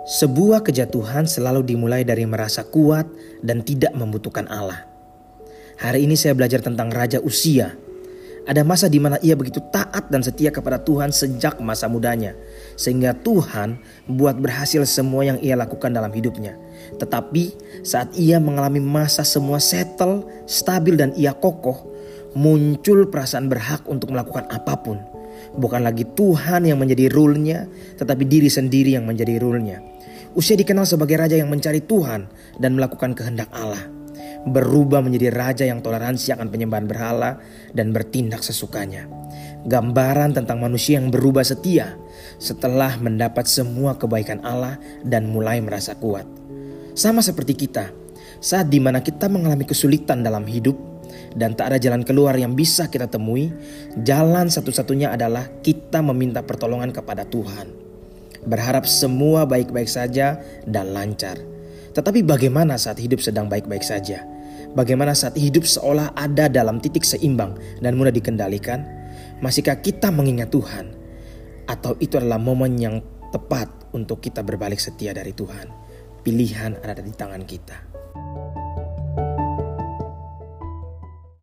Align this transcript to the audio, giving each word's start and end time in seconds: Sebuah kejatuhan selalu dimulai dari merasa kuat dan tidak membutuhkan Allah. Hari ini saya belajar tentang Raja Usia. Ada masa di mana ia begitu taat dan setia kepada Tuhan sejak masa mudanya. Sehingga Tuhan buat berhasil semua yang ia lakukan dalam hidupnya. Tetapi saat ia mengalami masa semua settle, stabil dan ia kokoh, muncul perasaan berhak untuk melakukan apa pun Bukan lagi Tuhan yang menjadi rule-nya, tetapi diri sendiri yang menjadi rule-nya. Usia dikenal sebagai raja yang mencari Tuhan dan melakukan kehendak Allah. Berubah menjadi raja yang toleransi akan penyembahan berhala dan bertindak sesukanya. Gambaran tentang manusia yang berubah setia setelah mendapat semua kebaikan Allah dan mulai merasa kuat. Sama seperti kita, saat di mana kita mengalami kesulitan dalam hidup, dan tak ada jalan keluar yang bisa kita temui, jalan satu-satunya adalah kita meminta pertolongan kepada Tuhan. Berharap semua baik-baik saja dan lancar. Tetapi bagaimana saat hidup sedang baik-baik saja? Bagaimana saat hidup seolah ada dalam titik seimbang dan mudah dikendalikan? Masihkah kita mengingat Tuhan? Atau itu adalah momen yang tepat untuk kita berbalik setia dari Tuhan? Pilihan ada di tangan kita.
Sebuah 0.00 0.64
kejatuhan 0.64 1.28
selalu 1.28 1.60
dimulai 1.76 2.08
dari 2.08 2.24
merasa 2.24 2.64
kuat 2.64 3.04
dan 3.44 3.60
tidak 3.60 3.92
membutuhkan 3.92 4.48
Allah. 4.48 4.88
Hari 5.76 6.08
ini 6.08 6.16
saya 6.16 6.32
belajar 6.32 6.64
tentang 6.64 6.88
Raja 6.88 7.20
Usia. 7.20 7.76
Ada 8.48 8.64
masa 8.64 8.88
di 8.88 8.96
mana 8.96 9.20
ia 9.20 9.36
begitu 9.36 9.60
taat 9.68 10.08
dan 10.08 10.24
setia 10.24 10.48
kepada 10.48 10.80
Tuhan 10.80 11.12
sejak 11.12 11.60
masa 11.60 11.84
mudanya. 11.92 12.32
Sehingga 12.80 13.12
Tuhan 13.12 13.76
buat 14.08 14.40
berhasil 14.40 14.88
semua 14.88 15.28
yang 15.28 15.38
ia 15.44 15.52
lakukan 15.52 15.92
dalam 15.92 16.08
hidupnya. 16.16 16.56
Tetapi 16.96 17.52
saat 17.84 18.16
ia 18.16 18.40
mengalami 18.40 18.80
masa 18.80 19.20
semua 19.20 19.60
settle, 19.60 20.24
stabil 20.48 20.96
dan 20.96 21.12
ia 21.12 21.36
kokoh, 21.36 21.92
muncul 22.32 23.04
perasaan 23.04 23.52
berhak 23.52 23.84
untuk 23.84 24.16
melakukan 24.16 24.48
apa 24.48 24.80
pun 24.80 25.19
Bukan 25.56 25.82
lagi 25.82 26.06
Tuhan 26.06 26.66
yang 26.66 26.78
menjadi 26.78 27.10
rule-nya, 27.10 27.66
tetapi 27.98 28.24
diri 28.26 28.46
sendiri 28.46 28.94
yang 28.94 29.04
menjadi 29.06 29.40
rule-nya. 29.42 29.82
Usia 30.38 30.54
dikenal 30.54 30.86
sebagai 30.86 31.18
raja 31.18 31.34
yang 31.34 31.50
mencari 31.50 31.82
Tuhan 31.82 32.30
dan 32.62 32.78
melakukan 32.78 33.18
kehendak 33.18 33.50
Allah. 33.50 33.82
Berubah 34.46 35.04
menjadi 35.04 35.28
raja 35.34 35.64
yang 35.66 35.84
toleransi 35.84 36.32
akan 36.32 36.48
penyembahan 36.48 36.86
berhala 36.86 37.42
dan 37.74 37.90
bertindak 37.90 38.40
sesukanya. 38.40 39.04
Gambaran 39.68 40.32
tentang 40.32 40.62
manusia 40.62 40.96
yang 40.96 41.12
berubah 41.12 41.44
setia 41.44 41.92
setelah 42.40 42.96
mendapat 42.96 43.44
semua 43.44 44.00
kebaikan 44.00 44.40
Allah 44.40 44.80
dan 45.04 45.28
mulai 45.28 45.60
merasa 45.60 45.92
kuat. 45.98 46.24
Sama 46.96 47.20
seperti 47.20 47.52
kita, 47.68 47.92
saat 48.40 48.72
di 48.72 48.80
mana 48.80 49.04
kita 49.04 49.28
mengalami 49.28 49.68
kesulitan 49.68 50.24
dalam 50.24 50.48
hidup, 50.48 50.89
dan 51.36 51.54
tak 51.54 51.74
ada 51.74 51.78
jalan 51.78 52.02
keluar 52.02 52.34
yang 52.34 52.58
bisa 52.58 52.90
kita 52.90 53.06
temui, 53.06 53.52
jalan 54.02 54.50
satu-satunya 54.50 55.14
adalah 55.14 55.46
kita 55.62 56.02
meminta 56.02 56.42
pertolongan 56.42 56.90
kepada 56.90 57.22
Tuhan. 57.28 57.70
Berharap 58.46 58.88
semua 58.88 59.44
baik-baik 59.44 59.86
saja 59.86 60.40
dan 60.64 60.96
lancar. 60.96 61.36
Tetapi 61.92 62.24
bagaimana 62.24 62.80
saat 62.80 62.98
hidup 63.02 63.20
sedang 63.20 63.50
baik-baik 63.50 63.84
saja? 63.84 64.24
Bagaimana 64.70 65.18
saat 65.18 65.34
hidup 65.34 65.66
seolah 65.66 66.14
ada 66.14 66.46
dalam 66.46 66.78
titik 66.78 67.02
seimbang 67.02 67.58
dan 67.82 67.98
mudah 67.98 68.14
dikendalikan? 68.14 68.86
Masihkah 69.42 69.82
kita 69.82 70.14
mengingat 70.14 70.54
Tuhan? 70.54 70.94
Atau 71.66 71.98
itu 71.98 72.18
adalah 72.18 72.38
momen 72.38 72.78
yang 72.78 73.02
tepat 73.34 73.66
untuk 73.90 74.22
kita 74.22 74.46
berbalik 74.46 74.78
setia 74.78 75.10
dari 75.10 75.34
Tuhan? 75.34 75.66
Pilihan 76.22 76.78
ada 76.86 77.02
di 77.02 77.10
tangan 77.10 77.42
kita. 77.42 77.99